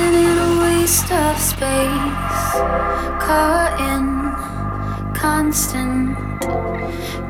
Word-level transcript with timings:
living 0.00 0.26
in 0.32 0.38
a 0.38 0.52
waste 0.64 1.10
of 1.12 1.36
space, 1.38 2.46
caught 3.26 3.74
in 3.92 4.04
constant 5.14 6.16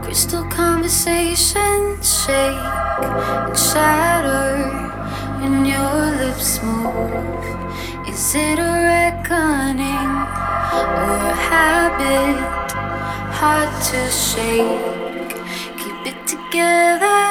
crystal 0.03 0.45
conversations 0.45 1.99
shake 2.23 2.67
and 3.03 3.57
shatter 3.59 4.55
when 5.41 5.65
your 5.65 6.01
lips 6.23 6.63
move. 6.63 7.45
Is 8.09 8.35
it 8.35 8.59
a 8.59 8.73
reckoning 8.93 10.13
or 11.03 11.17
a 11.35 11.37
habit 11.51 12.39
hard 13.39 13.71
to 13.91 14.01
shake? 14.11 15.33
Keep 15.81 16.01
it 16.13 16.21
together 16.35 17.23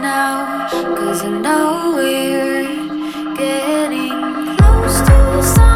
now, 0.00 0.68
cause 0.96 1.22
I 1.22 1.30
know 1.44 1.92
we're 1.96 3.34
getting. 3.36 4.15
Stop. 5.42 5.75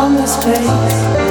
on 0.00 0.16
this 0.16 0.32
space. 0.32 1.29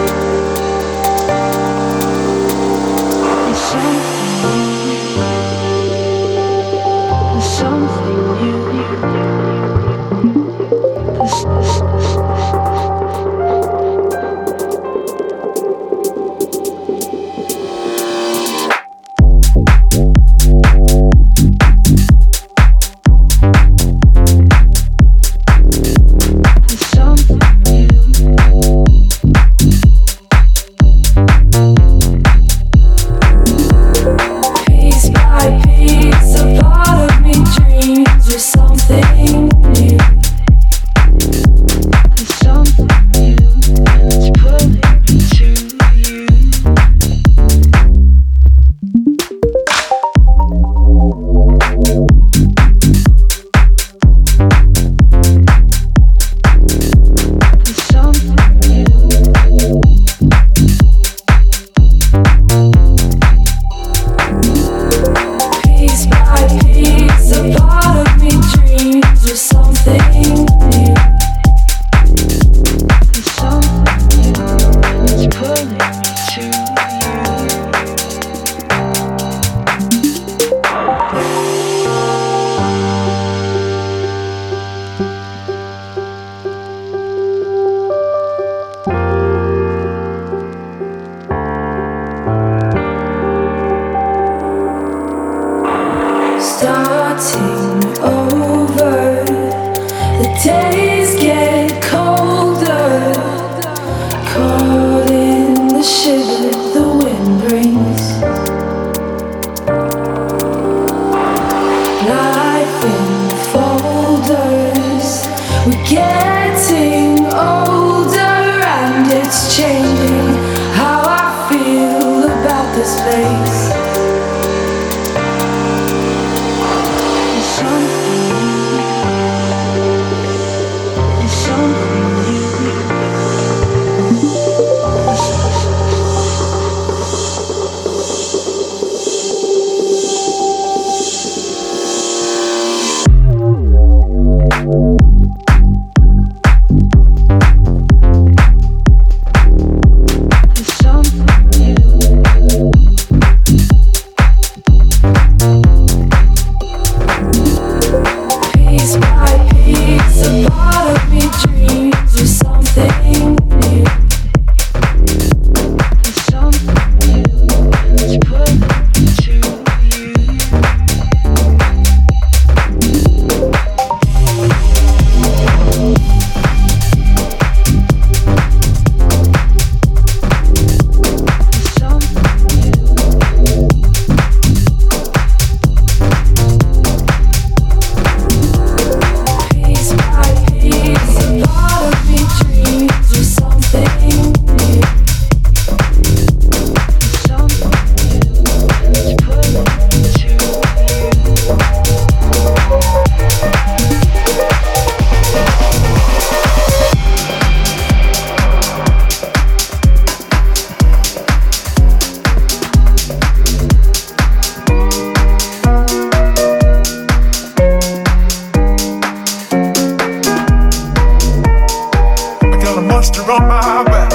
on 223.32 223.48
my 223.48 223.84
back. 223.84 224.12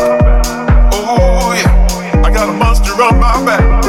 Oh 0.93 1.53
yeah, 1.55 2.23
I 2.25 2.31
got 2.31 2.49
a 2.49 2.53
monster 2.53 2.93
on 2.93 3.19
my 3.21 3.45
back. 3.45 3.84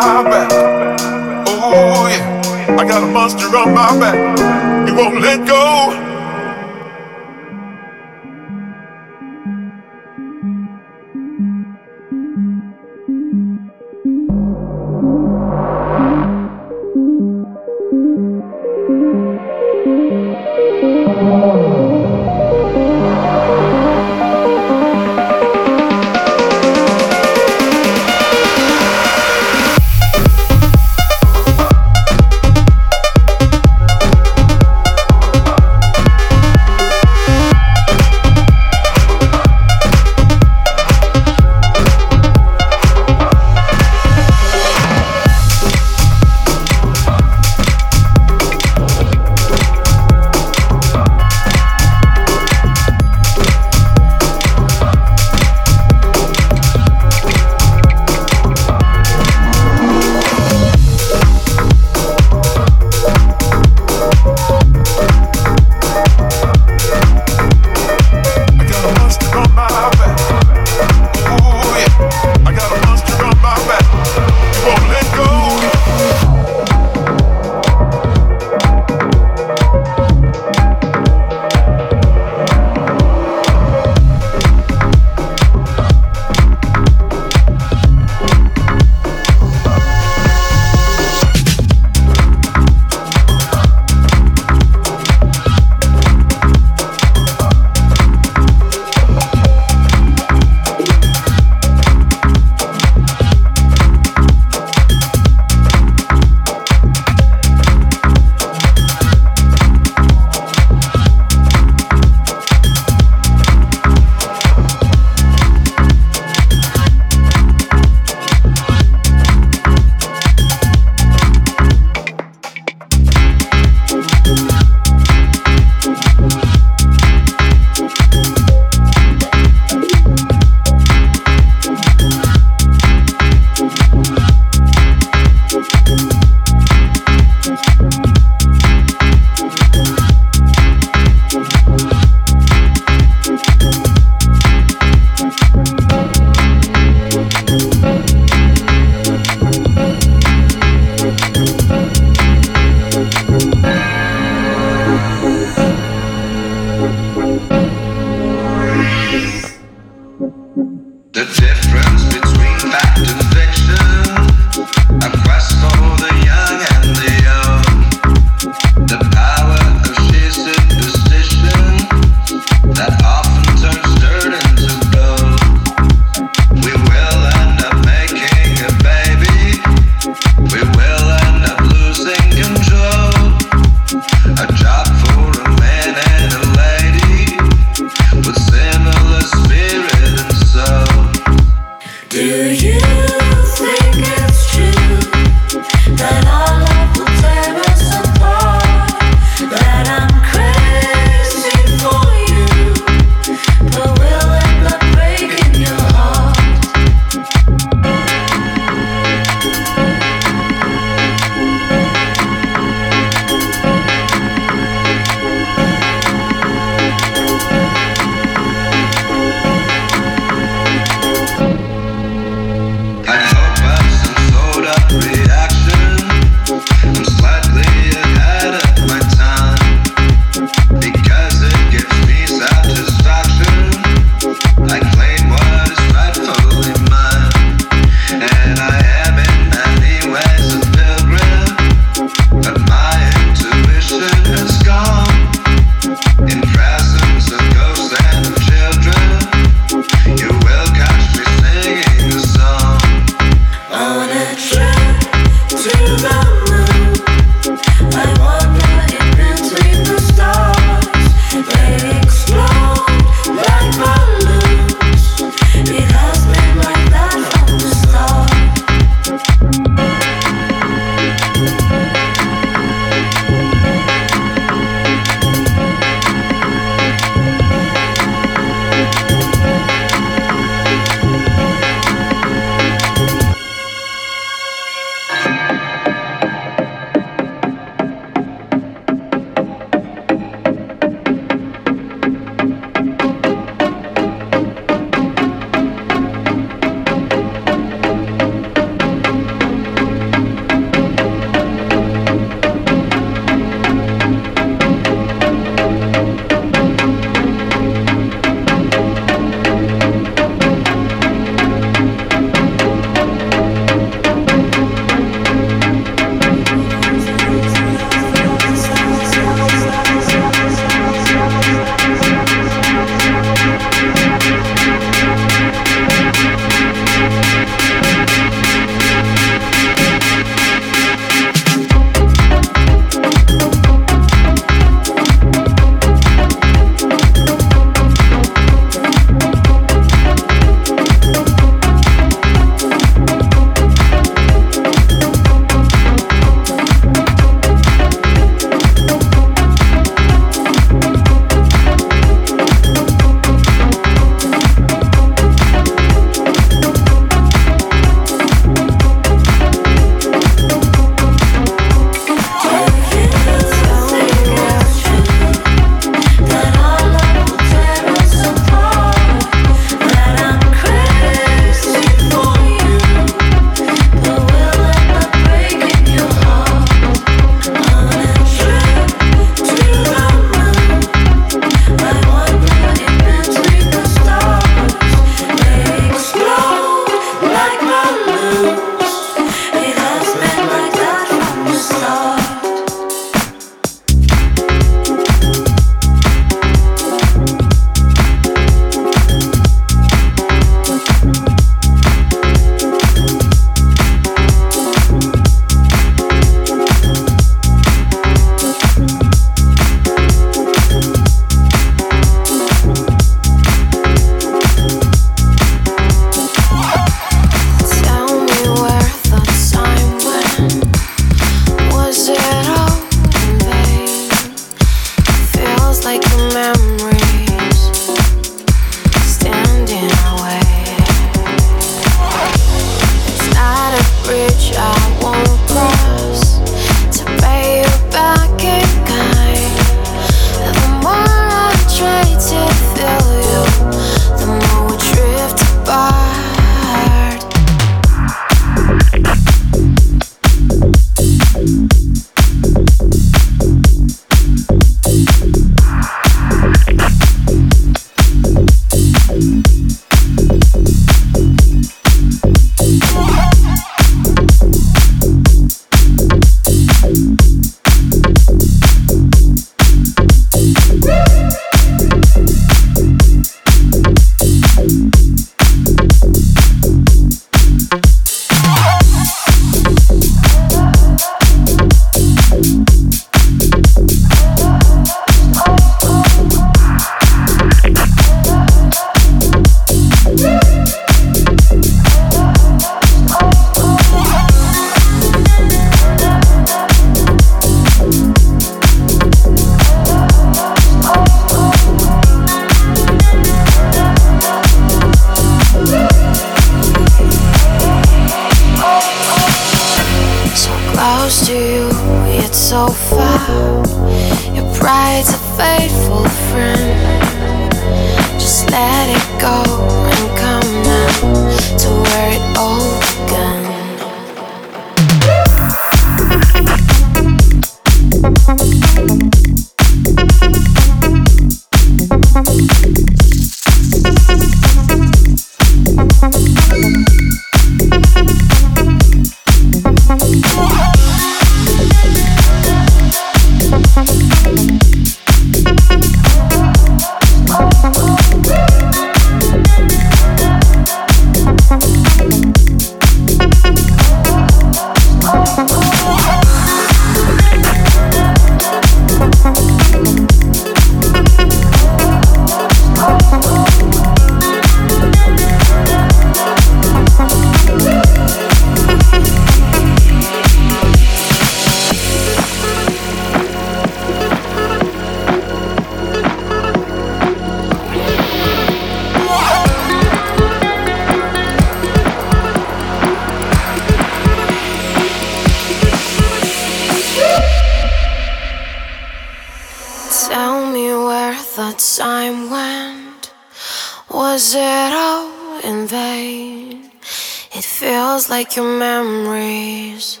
Like 598.18 598.34
your 598.34 598.58
memories 598.58 600.00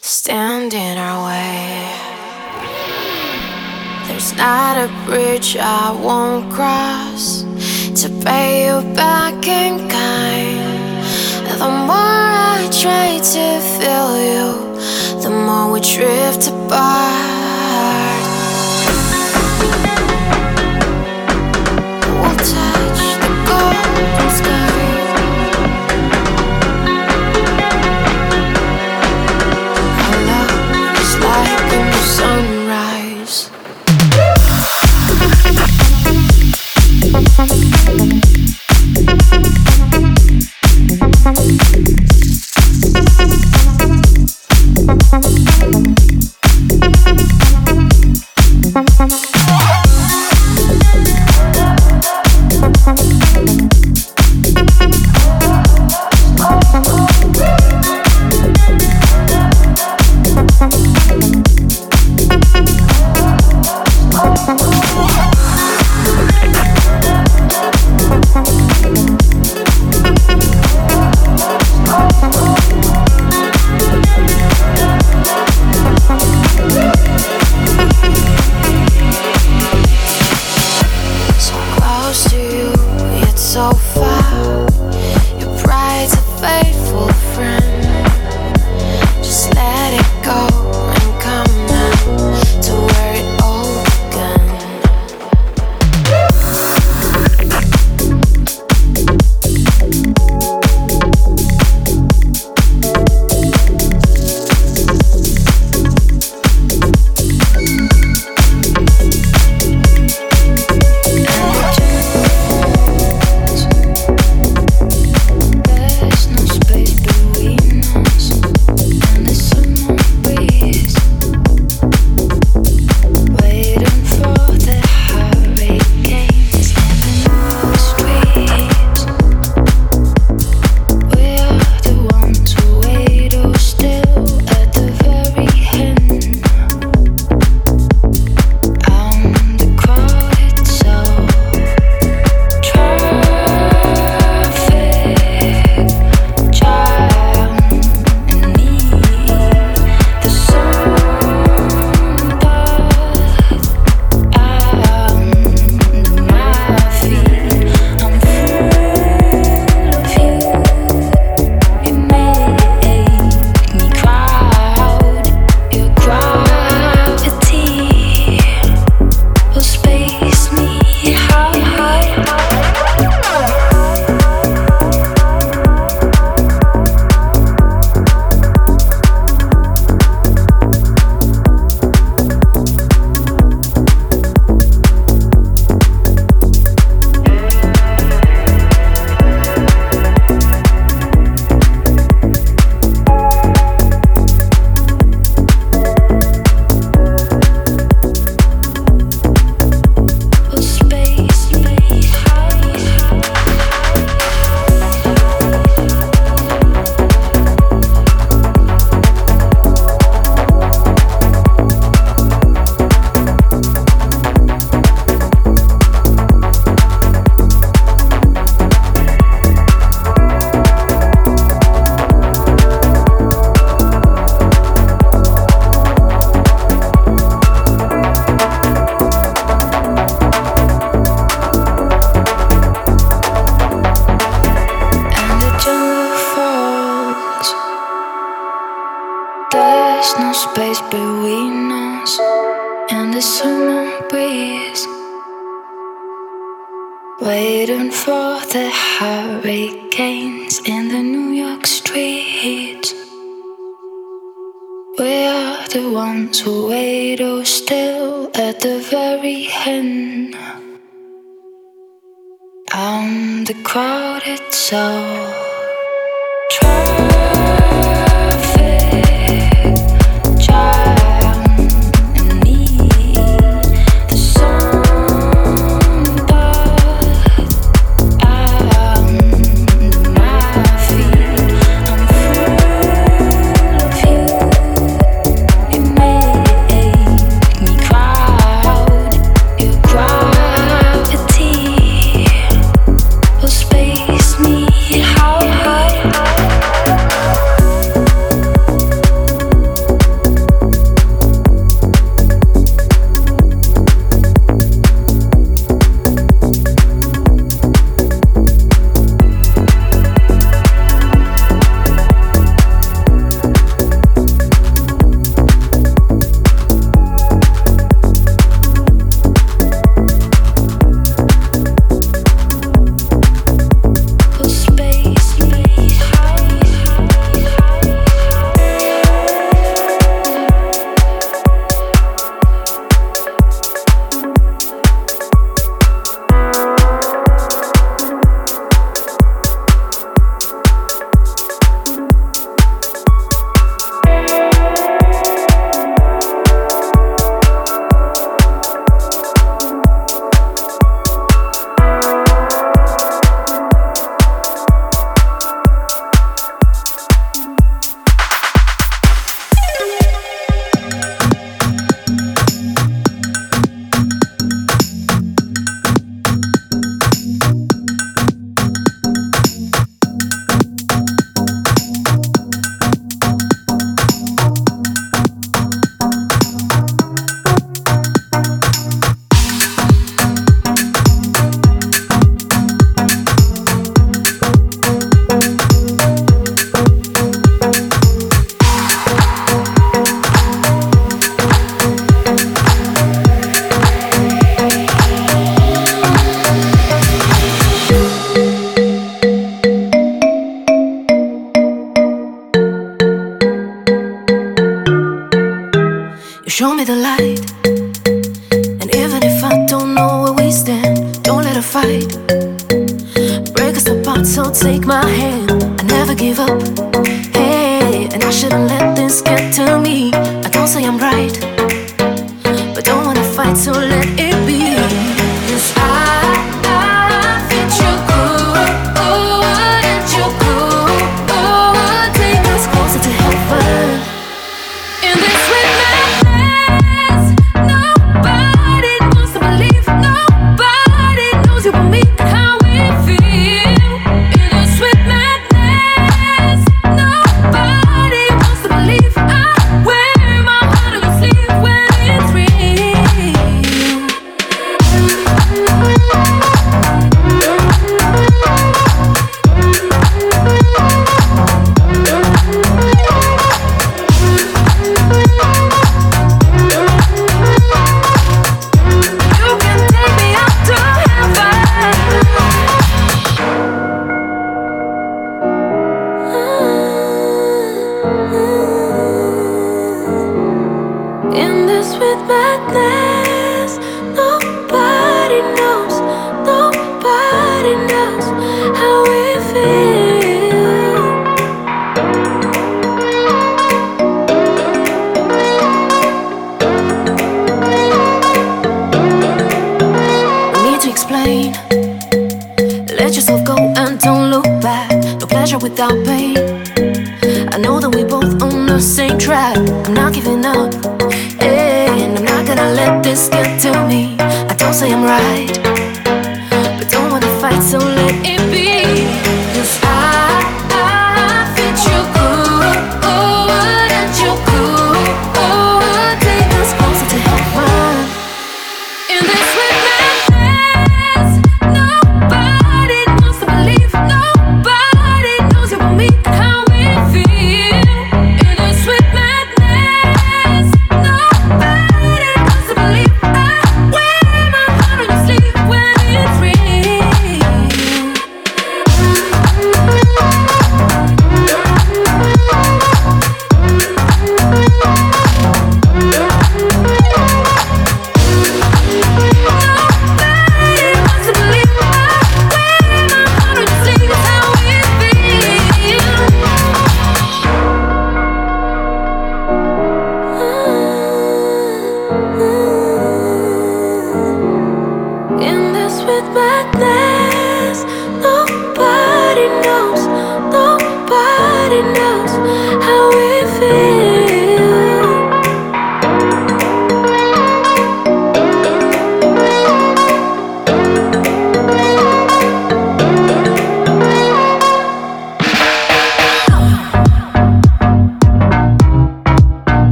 stand 0.00 0.72
in 0.72 0.96
our 0.96 1.26
way. 1.26 1.92
There's 4.06 4.34
not 4.36 4.78
a 4.78 4.88
bridge 5.04 5.56
I 5.58 5.90
won't 5.92 6.50
cross 6.50 7.42
to 8.00 8.08
pay 8.24 8.66
you 8.66 8.94
back 8.94 9.46
in 9.46 9.88
kind. 9.90 11.04
The 11.60 11.70
more 11.90 12.26
I 12.56 12.68
try 12.82 13.18
to 13.34 13.46
feel 13.76 14.10
you, 14.30 15.22
the 15.22 15.30
more 15.30 15.70
we 15.72 15.80
drift 15.80 16.48
apart. 16.48 17.35
The 23.82 24.65